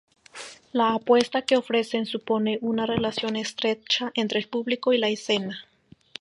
La 0.71 0.95
apuesta 0.95 1.43
que 1.43 1.55
ofrecen 1.57 2.07
supone 2.07 2.57
una 2.63 2.87
relación 2.87 3.35
estrecha 3.35 4.11
entre 4.15 4.39
el 4.39 4.47
público 4.47 4.93
y 4.93 4.97
la 4.97 5.09
escena. 5.09 5.67